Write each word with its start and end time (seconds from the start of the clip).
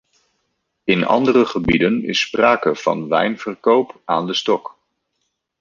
In 0.85 1.03
andere 1.03 1.45
gebieden 1.45 2.03
is 2.03 2.19
sprake 2.19 2.75
van 2.75 3.07
wijnverkoop 3.09 4.01
aan 4.05 4.25
de 4.25 4.33
stok. 4.33 4.77